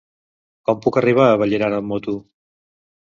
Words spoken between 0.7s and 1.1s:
puc